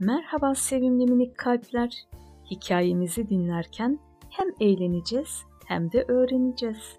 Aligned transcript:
Merhaba 0.00 0.54
sevimli 0.54 1.06
minik 1.06 1.38
kalpler. 1.38 2.06
Hikayemizi 2.50 3.28
dinlerken 3.28 3.98
hem 4.30 4.48
eğleneceğiz 4.60 5.42
hem 5.66 5.92
de 5.92 6.04
öğreneceğiz. 6.08 6.98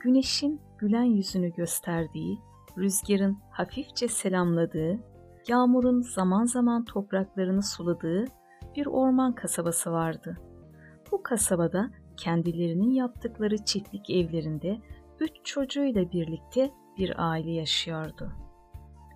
Güneşin 0.00 0.60
gülen 0.78 1.02
yüzünü 1.02 1.52
gösterdiği, 1.52 2.38
rüzgarın 2.78 3.38
hafifçe 3.50 4.08
selamladığı, 4.08 4.98
yağmurun 5.48 6.02
zaman 6.02 6.44
zaman 6.44 6.84
topraklarını 6.84 7.62
suladığı 7.62 8.24
bir 8.76 8.86
orman 8.86 9.34
kasabası 9.34 9.92
vardı. 9.92 10.36
Bu 11.12 11.22
kasabada 11.22 11.90
kendilerinin 12.16 12.90
yaptıkları 12.90 13.64
çiftlik 13.64 14.10
evlerinde 14.10 14.78
üç 15.20 15.32
çocuğuyla 15.44 16.12
birlikte 16.12 16.70
bir 16.98 17.30
aile 17.30 17.50
yaşıyordu. 17.50 18.32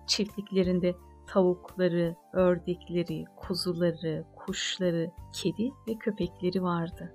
Çiftliklerinde 0.07 0.95
tavukları, 1.31 2.15
ördekleri, 2.33 3.25
kuzuları, 3.35 4.25
kuşları, 4.35 5.11
kedi 5.33 5.71
ve 5.87 5.95
köpekleri 5.99 6.63
vardı. 6.63 7.13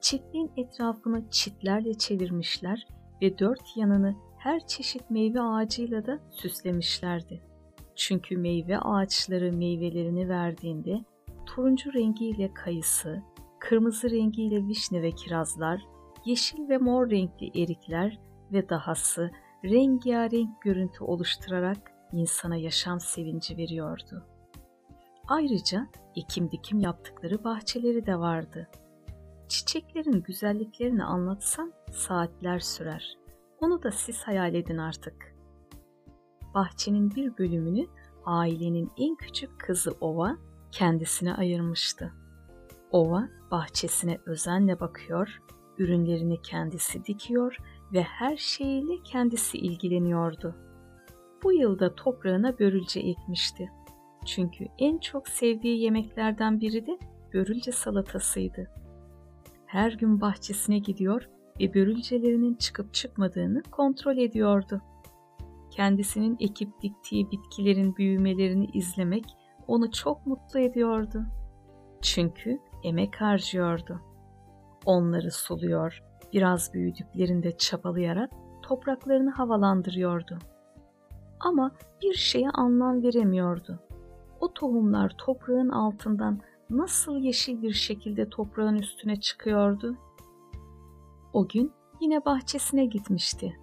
Çiftliğin 0.00 0.52
etrafını 0.56 1.30
çitlerle 1.30 1.94
çevirmişler 1.94 2.86
ve 3.22 3.38
dört 3.38 3.76
yanını 3.76 4.14
her 4.38 4.66
çeşit 4.66 5.10
meyve 5.10 5.40
ağacıyla 5.40 6.06
da 6.06 6.18
süslemişlerdi. 6.30 7.42
Çünkü 7.96 8.36
meyve 8.36 8.78
ağaçları 8.78 9.52
meyvelerini 9.52 10.28
verdiğinde 10.28 11.04
turuncu 11.46 11.94
rengiyle 11.94 12.54
kayısı, 12.54 13.22
kırmızı 13.60 14.10
rengiyle 14.10 14.66
vişne 14.66 15.02
ve 15.02 15.10
kirazlar, 15.10 15.80
yeşil 16.24 16.68
ve 16.68 16.78
mor 16.78 17.10
renkli 17.10 17.62
erikler 17.62 18.18
ve 18.52 18.68
dahası 18.68 19.30
rengarenk 19.64 20.62
görüntü 20.62 21.04
oluşturarak 21.04 21.93
insana 22.14 22.56
yaşam 22.56 23.00
sevinci 23.00 23.56
veriyordu. 23.56 24.26
Ayrıca 25.28 25.86
ekim 26.16 26.50
dikim 26.50 26.80
yaptıkları 26.80 27.44
bahçeleri 27.44 28.06
de 28.06 28.18
vardı. 28.18 28.68
Çiçeklerin 29.48 30.22
güzelliklerini 30.22 31.04
anlatsam 31.04 31.70
saatler 31.92 32.58
sürer. 32.58 33.18
Onu 33.60 33.82
da 33.82 33.90
siz 33.90 34.22
hayal 34.22 34.54
edin 34.54 34.78
artık. 34.78 35.34
Bahçenin 36.54 37.10
bir 37.10 37.38
bölümünü 37.38 37.86
ailenin 38.24 38.92
en 38.98 39.16
küçük 39.16 39.60
kızı 39.60 39.90
Ova 40.00 40.36
kendisine 40.72 41.34
ayırmıştı. 41.34 42.12
Ova 42.90 43.28
bahçesine 43.50 44.18
özenle 44.26 44.80
bakıyor, 44.80 45.42
ürünlerini 45.78 46.42
kendisi 46.42 47.04
dikiyor 47.04 47.56
ve 47.92 48.02
her 48.02 48.36
şeyiyle 48.36 49.02
kendisi 49.02 49.58
ilgileniyordu. 49.58 50.63
Bu 51.44 51.52
yılda 51.52 51.94
toprağına 51.94 52.58
börülce 52.58 53.00
ekmişti. 53.00 53.70
Çünkü 54.24 54.66
en 54.78 54.98
çok 54.98 55.28
sevdiği 55.28 55.82
yemeklerden 55.82 56.60
biri 56.60 56.86
de 56.86 56.98
börülce 57.34 57.72
salatasıydı. 57.72 58.70
Her 59.66 59.92
gün 59.92 60.20
bahçesine 60.20 60.78
gidiyor 60.78 61.28
ve 61.60 61.74
börülcelerinin 61.74 62.54
çıkıp 62.54 62.94
çıkmadığını 62.94 63.62
kontrol 63.62 64.16
ediyordu. 64.16 64.82
Kendisinin 65.70 66.36
ekip 66.40 66.82
diktiği 66.82 67.30
bitkilerin 67.30 67.96
büyümelerini 67.96 68.66
izlemek 68.66 69.24
onu 69.66 69.90
çok 69.92 70.26
mutlu 70.26 70.60
ediyordu. 70.60 71.22
Çünkü 72.02 72.58
emek 72.82 73.20
harcıyordu. 73.20 74.00
Onları 74.86 75.30
suluyor, 75.30 76.02
biraz 76.32 76.74
büyüdüklerinde 76.74 77.56
çabalayarak 77.56 78.30
topraklarını 78.62 79.30
havalandırıyordu. 79.30 80.38
Ama 81.44 81.70
bir 82.02 82.14
şeye 82.14 82.50
anlam 82.50 83.02
veremiyordu. 83.02 83.80
O 84.40 84.52
tohumlar 84.54 85.14
toprağın 85.18 85.68
altından 85.68 86.40
nasıl 86.70 87.16
yeşil 87.16 87.62
bir 87.62 87.72
şekilde 87.72 88.28
toprağın 88.28 88.76
üstüne 88.76 89.20
çıkıyordu? 89.20 89.96
O 91.32 91.48
gün 91.48 91.72
yine 92.00 92.24
bahçesine 92.24 92.86
gitmişti. 92.86 93.56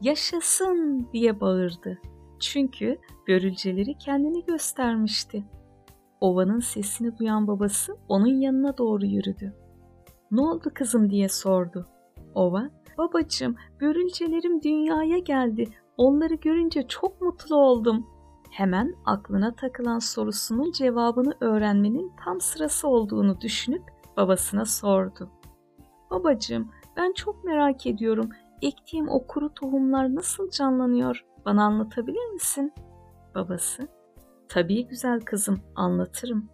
Yaşasın 0.00 1.08
diye 1.12 1.40
bağırdı. 1.40 1.98
Çünkü 2.40 2.98
börülceleri 3.28 3.98
kendini 3.98 4.44
göstermişti. 4.44 5.44
Ovanın 6.20 6.60
sesini 6.60 7.18
duyan 7.18 7.46
babası 7.46 7.96
onun 8.08 8.40
yanına 8.40 8.78
doğru 8.78 9.06
yürüdü. 9.06 9.54
Ne 10.30 10.40
oldu 10.40 10.70
kızım 10.74 11.10
diye 11.10 11.28
sordu. 11.28 11.86
Ova, 12.34 12.70
babacığım 12.98 13.56
börülcelerim 13.80 14.62
dünyaya 14.62 15.18
geldi. 15.18 15.68
Onları 15.96 16.34
görünce 16.34 16.88
çok 16.88 17.20
mutlu 17.20 17.56
oldum. 17.56 18.06
Hemen 18.50 18.94
aklına 19.04 19.54
takılan 19.54 19.98
sorusunun 19.98 20.72
cevabını 20.72 21.34
öğrenmenin 21.40 22.12
tam 22.24 22.40
sırası 22.40 22.88
olduğunu 22.88 23.40
düşünüp 23.40 23.82
babasına 24.16 24.64
sordu. 24.64 25.30
Babacığım 26.10 26.70
ben 26.96 27.12
çok 27.12 27.44
merak 27.44 27.86
ediyorum. 27.86 28.28
Ektiğim 28.62 29.08
o 29.08 29.26
kuru 29.26 29.54
tohumlar 29.54 30.14
nasıl 30.14 30.50
canlanıyor? 30.50 31.24
Bana 31.44 31.64
anlatabilir 31.64 32.32
misin? 32.32 32.72
Babası, 33.34 33.88
tabii 34.48 34.86
güzel 34.86 35.20
kızım 35.20 35.60
anlatırım. 35.74 36.48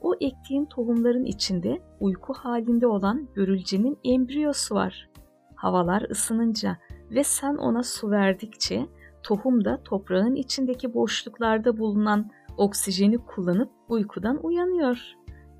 O 0.00 0.14
ektiğin 0.20 0.64
tohumların 0.64 1.24
içinde 1.24 1.82
uyku 2.00 2.32
halinde 2.32 2.86
olan 2.86 3.28
börülcenin 3.36 3.98
embriyosu 4.04 4.74
var. 4.74 5.08
Havalar 5.54 6.10
ısınınca 6.10 6.78
ve 7.14 7.24
sen 7.24 7.54
ona 7.54 7.82
su 7.82 8.10
verdikçe 8.10 8.86
tohum 9.22 9.64
da 9.64 9.82
toprağın 9.82 10.34
içindeki 10.34 10.94
boşluklarda 10.94 11.78
bulunan 11.78 12.30
oksijeni 12.56 13.18
kullanıp 13.18 13.70
uykudan 13.88 14.46
uyanıyor. 14.46 14.98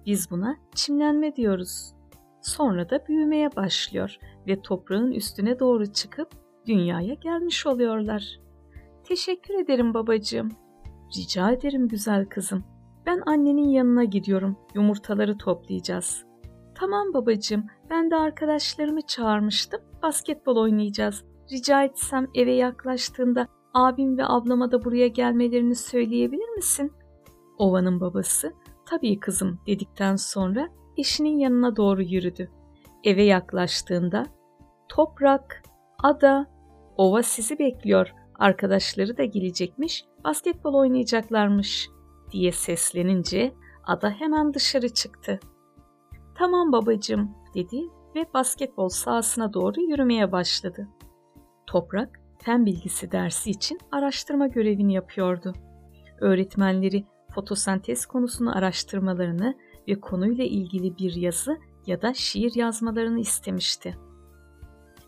Biz 0.07 0.31
buna 0.31 0.57
çimlenme 0.75 1.37
diyoruz. 1.37 1.95
Sonra 2.41 2.91
da 2.91 3.07
büyümeye 3.09 3.57
başlıyor 3.57 4.17
ve 4.47 4.63
toprağın 4.63 5.13
üstüne 5.13 5.59
doğru 5.59 5.93
çıkıp 5.93 6.29
dünyaya 6.67 7.15
gelmiş 7.15 7.67
oluyorlar. 7.67 8.41
Teşekkür 9.05 9.55
ederim 9.55 9.95
babacığım. 9.95 10.49
Rica 11.17 11.51
ederim 11.51 11.89
güzel 11.89 12.27
kızım. 12.27 12.65
Ben 13.07 13.23
annenin 13.27 13.69
yanına 13.69 14.05
gidiyorum. 14.05 14.57
Yumurtaları 14.75 15.39
toplayacağız. 15.39 16.25
Tamam 16.75 17.15
babacığım. 17.15 17.67
Ben 17.91 18.11
de 18.11 18.17
arkadaşlarımı 18.17 19.03
çağırmıştım. 19.03 19.81
Basketbol 20.03 20.57
oynayacağız. 20.57 21.25
Rica 21.53 21.85
etsem 21.85 22.29
eve 22.35 22.53
yaklaştığında 22.53 23.49
abim 23.75 24.19
ve 24.19 24.27
ablama 24.27 24.73
da 24.73 24.85
buraya 24.85 25.09
gelmelerini 25.09 25.75
söyleyebilir 25.75 26.49
misin? 26.49 26.93
Ova'nın 27.59 28.01
babası 28.01 28.53
tabii 28.87 29.21
kızım 29.21 29.59
dedikten 29.67 30.17
sonra 30.17 30.69
eşinin 30.97 31.39
yanına 31.39 31.77
doğru 31.77 32.03
yürüdü. 32.03 32.51
Eve 33.05 33.23
yaklaştığında 33.23 34.27
toprak, 34.89 35.63
ada, 36.03 36.47
ova 36.97 37.23
sizi 37.23 37.59
bekliyor. 37.59 38.13
Arkadaşları 38.39 39.17
da 39.17 39.25
gelecekmiş, 39.25 40.05
basketbol 40.25 40.75
oynayacaklarmış 40.75 41.89
diye 42.31 42.53
seslenince 42.53 43.55
ada 43.85 44.11
hemen 44.11 44.55
dışarı 44.55 44.89
çıktı. 44.89 45.41
Tamam 46.35 46.73
babacığım 46.73 47.31
dedi 47.55 47.81
ve 48.17 48.27
basketbol 48.35 48.89
sahasına 48.89 49.53
doğru 49.53 49.81
yürümeye 49.81 50.33
başladı. 50.33 50.89
Toprak, 51.67 52.21
fen 52.39 52.67
bilgisi 52.67 53.13
dersi 53.13 53.51
için 53.51 53.79
araştırma 53.93 54.47
görevini 54.47 54.93
yapıyordu. 54.95 55.53
Öğretmenleri 56.21 57.05
fotosentez 57.35 58.07
konusunu 58.07 58.57
araştırmalarını 58.57 59.55
ve 59.89 60.01
konuyla 60.01 60.45
ilgili 60.45 60.99
bir 60.99 61.15
yazı 61.15 61.59
ya 61.87 62.03
da 62.03 62.15
şiir 62.15 62.55
yazmalarını 62.55 63.21
istemişti. 63.21 63.99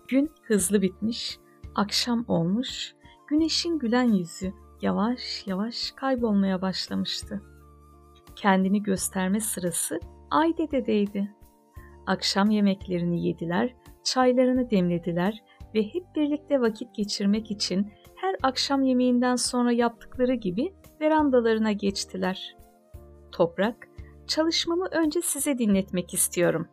Gün 0.09 0.31
hızlı 0.43 0.83
bitmiş, 0.83 1.39
akşam 1.75 2.25
olmuş, 2.29 2.95
güneşin 3.29 3.79
gülen 3.79 4.13
yüzü 4.13 4.53
yavaş 4.83 5.47
yavaş 5.47 5.91
kaybolmaya 5.91 6.63
başlamıştı. 6.63 7.43
Kendini 8.37 8.83
gösterme 8.83 9.41
sırası 9.41 10.01
Aydede'deydi. 10.31 11.35
Akşam 12.07 12.51
yemeklerini 12.51 13.27
yediler, 13.27 13.75
çaylarını 14.05 14.71
demlediler 14.71 15.43
ve 15.75 15.83
hep 15.83 16.05
birlikte 16.17 16.61
vakit 16.61 16.95
geçirmek 16.95 17.51
için 17.51 17.93
her 18.17 18.37
akşam 18.43 18.83
yemeğinden 18.83 19.37
sonra 19.37 19.73
yaptıkları 19.73 20.35
gibi 20.35 20.75
verandalarına 21.01 21.73
geçtiler. 21.73 22.57
Toprak, 23.33 23.89
çalışmamı 24.27 24.87
önce 24.87 25.23
size 25.23 25.59
dinletmek 25.59 26.15
istiyorum. 26.15 26.69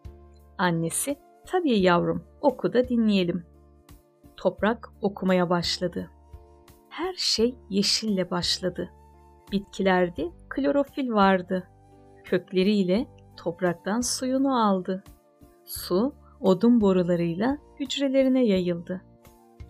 Annesi, 0.58 1.16
tabii 1.46 1.80
yavrum, 1.80 2.24
oku 2.42 2.74
da 2.74 2.90
dinleyelim. 2.90 3.46
Toprak 4.38 4.90
okumaya 5.02 5.50
başladı. 5.50 6.10
Her 6.90 7.14
şey 7.14 7.56
yeşille 7.70 8.32
başladı. 8.32 8.90
Bitkilerde 9.52 10.32
klorofil 10.50 11.12
vardı. 11.12 11.68
Kökleriyle 12.24 13.08
topraktan 13.38 14.02
suyunu 14.02 14.68
aldı. 14.68 15.04
Su 15.66 16.14
odun 16.42 16.82
borularıyla 16.82 17.58
hücrelerine 17.80 18.46
yayıldı. 18.46 19.02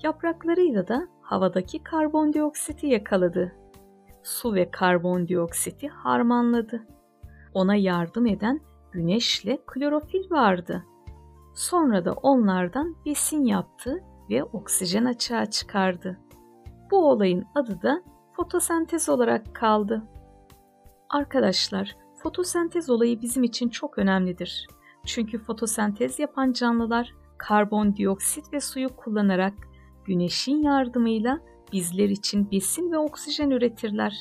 Yapraklarıyla 0.03 0.88
da 0.88 1.07
havadaki 1.21 1.83
karbondioksiti 1.83 2.88
yakaladı. 2.88 3.56
su 4.23 4.53
ve 4.53 4.71
karbondioksiti 4.71 5.88
harmanladı. 5.88 6.88
Ona 7.53 7.75
yardım 7.75 8.25
eden 8.25 8.59
güneşle 8.91 9.59
klorofil 9.68 10.31
vardı. 10.31 10.83
Sonra 11.56 12.06
da 12.06 12.13
onlardan 12.13 12.95
besin 13.06 13.44
yaptı 13.45 14.03
ve 14.29 14.44
oksijen 14.44 15.06
açığa 15.06 15.45
çıkardı. 15.45 16.19
Bu 16.91 17.09
olayın 17.09 17.45
adı 17.56 17.81
da 17.81 18.03
fotosentez 18.33 19.09
olarak 19.09 19.56
kaldı. 19.56 20.03
Arkadaşlar, 21.09 21.95
fotosentez 22.23 22.89
olayı 22.89 23.21
bizim 23.21 23.44
için 23.44 23.69
çok 23.69 23.97
önemlidir. 23.97 24.68
Çünkü 25.06 25.38
fotosentez 25.38 26.19
yapan 26.19 26.51
canlılar 26.51 27.13
karbondioksit 27.38 28.53
ve 28.53 28.59
suyu 28.59 28.95
kullanarak 28.95 29.53
güneşin 30.06 30.63
yardımıyla 30.63 31.39
bizler 31.74 32.09
için 32.09 32.51
besin 32.51 32.92
ve 32.92 32.98
oksijen 32.98 33.50
üretirler. 33.50 34.18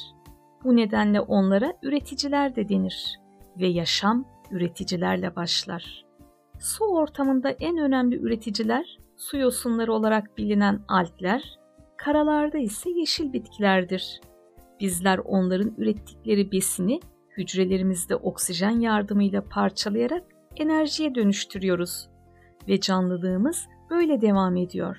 Bu 0.65 0.77
nedenle 0.77 1.21
onlara 1.21 1.73
üreticiler 1.82 2.56
de 2.56 2.69
denir 2.69 3.19
ve 3.59 3.67
yaşam 3.67 4.25
üreticilerle 4.50 5.37
başlar. 5.37 6.05
Su 6.59 6.85
ortamında 6.85 7.50
en 7.50 7.79
önemli 7.79 8.17
üreticiler 8.17 8.99
su 9.17 9.37
yosunları 9.37 9.93
olarak 9.93 10.38
bilinen 10.38 10.81
algler, 10.88 11.59
karalarda 11.97 12.59
ise 12.59 12.91
yeşil 12.91 13.33
bitkilerdir. 13.33 14.21
Bizler 14.81 15.19
onların 15.19 15.75
ürettikleri 15.79 16.53
besini 16.53 17.00
hücrelerimizde 17.37 18.17
oksijen 18.17 18.81
yardımıyla 18.81 19.44
parçalayarak 19.44 20.23
enerjiye 20.56 21.14
dönüştürüyoruz 21.14 22.08
ve 22.69 22.81
canlılığımız 22.81 23.69
böyle 23.91 24.20
devam 24.20 24.56
ediyor. 24.56 24.97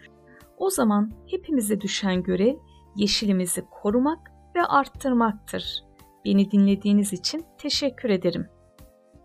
O 0.57 0.69
zaman 0.69 1.11
hepimize 1.27 1.81
düşen 1.81 2.23
görev 2.23 2.55
yeşilimizi 2.95 3.65
korumak 3.71 4.31
ve 4.55 4.63
arttırmaktır. 4.63 5.83
Beni 6.25 6.51
dinlediğiniz 6.51 7.13
için 7.13 7.45
teşekkür 7.57 8.09
ederim. 8.09 8.47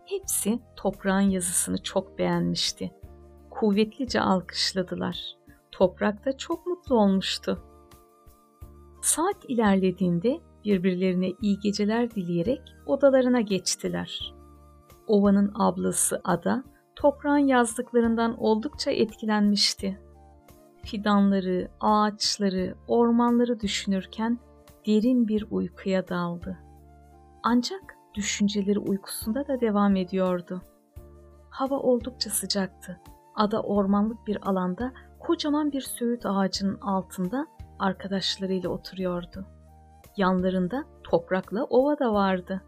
Hepsi 0.05 0.59
toprağın 0.77 1.31
yazısını 1.31 1.83
çok 1.83 2.19
beğenmişti. 2.19 2.91
Kuvvetlice 3.51 4.21
alkışladılar. 4.21 5.37
Toprak 5.73 6.25
da 6.27 6.37
çok 6.37 6.67
mutlu 6.67 6.95
olmuştu. 6.95 7.65
Saat 9.03 9.37
ilerlediğinde 9.49 10.41
birbirlerine 10.65 11.33
iyi 11.41 11.59
geceler 11.59 12.11
dileyerek 12.11 12.61
odalarına 12.87 13.41
geçtiler. 13.41 14.36
Ova'nın 15.07 15.53
ablası 15.55 16.21
Ada, 16.25 16.65
toprağın 16.97 17.39
yazdıklarından 17.47 18.37
oldukça 18.39 18.91
etkilenmişti. 18.91 20.01
Fidanları, 20.83 21.69
ağaçları, 21.81 22.75
ormanları 22.89 23.61
düşünürken 23.61 24.39
derin 24.87 25.29
bir 25.29 25.47
uykuya 25.51 26.09
daldı. 26.09 26.59
Ancak 27.43 27.97
düşünceleri 28.15 28.79
uykusunda 28.79 29.49
da 29.49 29.61
devam 29.61 29.97
ediyordu. 29.97 30.63
Hava 31.51 31.79
oldukça 31.79 32.31
sıcaktı. 32.31 33.01
Ada 33.35 33.63
ormanlık 33.63 34.27
bir 34.27 34.49
alanda 34.49 34.93
kocaman 35.19 35.73
bir 35.73 35.81
söğüt 35.81 36.27
ağacının 36.27 36.79
altında 36.81 37.47
arkadaşlarıyla 37.79 38.71
oturuyordu. 38.71 39.47
Yanlarında 40.17 40.85
toprakla 41.05 41.65
ova 41.65 41.99
da 41.99 42.13
vardı. 42.13 42.63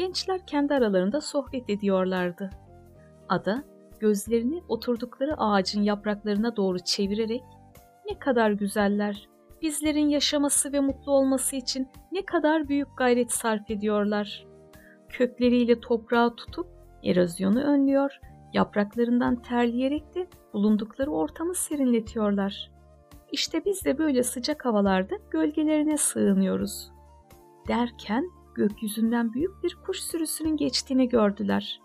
Gençler 0.00 0.46
kendi 0.46 0.74
aralarında 0.74 1.20
sohbet 1.20 1.70
ediyorlardı. 1.70 2.50
Ada 3.28 3.64
gözlerini 3.98 4.62
oturdukları 4.68 5.34
ağacın 5.38 5.82
yapraklarına 5.82 6.56
doğru 6.56 6.78
çevirerek 6.78 7.42
ne 8.10 8.18
kadar 8.18 8.50
güzeller, 8.50 9.28
bizlerin 9.62 10.08
yaşaması 10.08 10.72
ve 10.72 10.80
mutlu 10.80 11.12
olması 11.12 11.56
için 11.56 11.88
ne 12.12 12.24
kadar 12.24 12.68
büyük 12.68 12.88
gayret 12.96 13.32
sarf 13.32 13.70
ediyorlar. 13.70 14.46
Kökleriyle 15.08 15.80
toprağı 15.80 16.36
tutup 16.36 16.66
erozyonu 17.04 17.62
önlüyor, 17.62 18.20
yapraklarından 18.52 19.42
terleyerek 19.42 20.14
de 20.14 20.26
bulundukları 20.52 21.10
ortamı 21.10 21.54
serinletiyorlar. 21.54 22.70
İşte 23.32 23.64
biz 23.64 23.84
de 23.84 23.98
böyle 23.98 24.22
sıcak 24.22 24.64
havalarda 24.64 25.14
gölgelerine 25.30 25.96
sığınıyoruz. 25.96 26.90
Derken 27.68 28.39
gökyüzünden 28.60 29.32
büyük 29.32 29.62
bir 29.62 29.74
kuş 29.86 30.00
sürüsünün 30.00 30.56
geçtiğini 30.56 31.08
gördüler. 31.08 31.80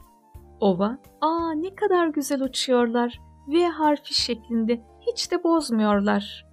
Ova, 0.59 0.97
aa 1.21 1.51
ne 1.51 1.75
kadar 1.75 2.07
güzel 2.07 2.41
uçuyorlar. 2.41 3.21
V 3.47 3.65
harfi 3.65 4.13
şeklinde 4.13 4.81
hiç 5.01 5.31
de 5.31 5.43
bozmuyorlar. 5.43 6.45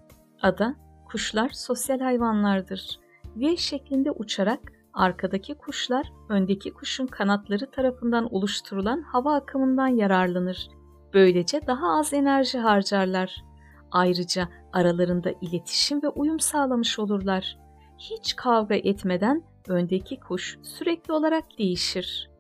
Ada, 0.43 0.75
kuşlar 1.11 1.49
sosyal 1.49 2.01
hayvanlardır. 2.01 3.01
V 3.37 3.57
şeklinde 3.57 4.11
uçarak 4.11 4.61
arkadaki 4.95 5.55
kuşlar 5.55 6.13
öndeki 6.29 6.73
kuşun 6.73 7.07
kanatları 7.07 7.71
tarafından 7.71 8.35
oluşturulan 8.35 9.03
hava 9.03 9.35
akımından 9.35 9.89
yararlanır. 9.89 10.69
Böylece 11.15 11.67
daha 11.67 11.99
az 11.99 12.13
enerji 12.13 12.59
harcarlar. 12.59 13.45
Ayrıca 13.91 14.49
aralarında 14.73 15.31
iletişim 15.41 16.03
ve 16.03 16.09
uyum 16.09 16.41
sağlamış 16.41 16.99
olurlar. 16.99 17.59
Hiç 17.99 18.37
kavga 18.37 18.75
etmeden 18.75 19.52
öndeki 19.69 20.21
kuş 20.21 20.59
sürekli 20.63 21.13
olarak 21.13 21.59
değişir. 21.59 22.31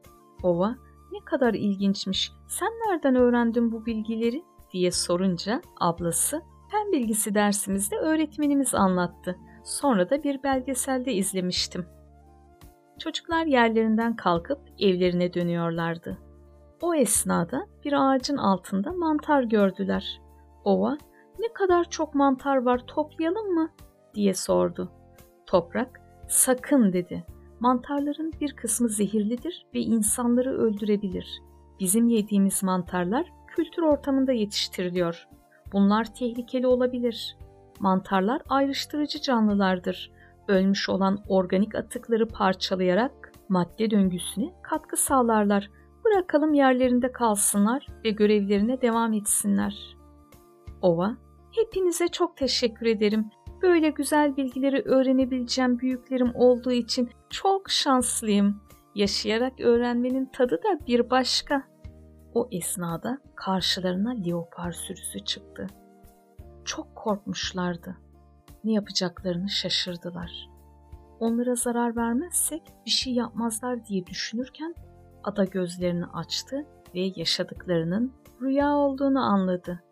Ova, 0.42 0.76
ne 1.12 1.24
kadar 1.24 1.54
ilginçmiş, 1.54 2.32
sen 2.48 2.68
nereden 2.68 3.14
öğrendin 3.14 3.72
bu 3.72 3.86
bilgileri 3.86 4.44
diye 4.72 4.90
sorunca 4.90 5.62
ablası, 5.80 6.42
fen 6.70 6.92
bilgisi 6.92 7.34
dersimizde 7.34 7.96
öğretmenimiz 7.96 8.74
anlattı. 8.74 9.36
Sonra 9.64 10.10
da 10.10 10.22
bir 10.22 10.42
belgeselde 10.42 11.12
izlemiştim. 11.12 11.86
Çocuklar 12.98 13.46
yerlerinden 13.46 14.16
kalkıp 14.16 14.58
evlerine 14.78 15.34
dönüyorlardı. 15.34 16.18
O 16.80 16.94
esnada 16.94 17.66
bir 17.84 17.92
ağacın 17.92 18.36
altında 18.36 18.92
mantar 18.92 19.42
gördüler. 19.42 20.20
Ova, 20.64 20.98
ne 21.38 21.52
kadar 21.52 21.90
çok 21.90 22.14
mantar 22.14 22.56
var 22.56 22.86
toplayalım 22.86 23.54
mı? 23.54 23.70
diye 24.14 24.34
sordu. 24.34 24.92
Toprak, 25.46 26.00
sakın 26.32 26.92
dedi. 26.92 27.24
Mantarların 27.60 28.32
bir 28.40 28.52
kısmı 28.52 28.88
zehirlidir 28.88 29.66
ve 29.74 29.80
insanları 29.80 30.58
öldürebilir. 30.58 31.42
Bizim 31.80 32.08
yediğimiz 32.08 32.62
mantarlar 32.62 33.26
kültür 33.46 33.82
ortamında 33.82 34.32
yetiştiriliyor. 34.32 35.28
Bunlar 35.72 36.14
tehlikeli 36.14 36.66
olabilir. 36.66 37.36
Mantarlar 37.80 38.42
ayrıştırıcı 38.48 39.20
canlılardır. 39.20 40.12
Ölmüş 40.48 40.88
olan 40.88 41.18
organik 41.28 41.74
atıkları 41.74 42.28
parçalayarak 42.28 43.32
madde 43.48 43.90
döngüsüne 43.90 44.52
katkı 44.62 44.96
sağlarlar. 44.96 45.70
Bırakalım 46.04 46.54
yerlerinde 46.54 47.12
kalsınlar 47.12 47.86
ve 48.04 48.10
görevlerine 48.10 48.80
devam 48.80 49.12
etsinler. 49.12 49.96
Ova, 50.82 51.16
hepinize 51.50 52.08
çok 52.08 52.36
teşekkür 52.36 52.86
ederim. 52.86 53.30
Böyle 53.62 53.90
güzel 53.90 54.36
bilgileri 54.36 54.82
öğrenebileceğim 54.82 55.78
büyüklerim 55.78 56.32
olduğu 56.34 56.72
için 56.72 57.10
çok 57.30 57.70
şanslıyım. 57.70 58.60
Yaşayarak 58.94 59.60
öğrenmenin 59.60 60.26
tadı 60.26 60.56
da 60.56 60.86
bir 60.86 61.10
başka. 61.10 61.62
O 62.34 62.48
esnada 62.52 63.18
karşılarına 63.34 64.10
leopar 64.10 64.72
sürüsü 64.72 65.24
çıktı. 65.24 65.66
Çok 66.64 66.96
korkmuşlardı. 66.96 67.96
Ne 68.64 68.72
yapacaklarını 68.72 69.48
şaşırdılar. 69.48 70.48
Onlara 71.20 71.54
zarar 71.54 71.96
vermezsek 71.96 72.62
bir 72.86 72.90
şey 72.90 73.14
yapmazlar 73.14 73.86
diye 73.86 74.06
düşünürken 74.06 74.74
ada 75.24 75.44
gözlerini 75.44 76.06
açtı 76.06 76.66
ve 76.94 77.12
yaşadıklarının 77.16 78.12
rüya 78.42 78.76
olduğunu 78.76 79.20
anladı. 79.20 79.82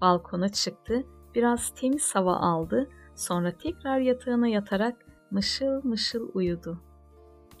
Balkona 0.00 0.48
çıktı, 0.48 1.02
biraz 1.34 1.74
temiz 1.74 2.14
hava 2.14 2.36
aldı, 2.36 2.88
sonra 3.20 3.52
tekrar 3.52 3.98
yatağına 3.98 4.48
yatarak 4.48 5.06
mışıl 5.30 5.80
mışıl 5.84 6.30
uyudu. 6.34 6.80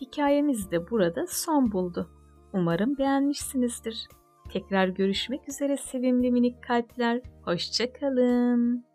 Hikayemiz 0.00 0.70
de 0.70 0.90
burada 0.90 1.26
son 1.26 1.72
buldu. 1.72 2.10
Umarım 2.52 2.98
beğenmişsinizdir. 2.98 4.08
Tekrar 4.52 4.88
görüşmek 4.88 5.48
üzere 5.48 5.76
sevimli 5.76 6.30
minik 6.30 6.62
kalpler. 6.62 7.20
Hoşçakalın. 7.44 8.89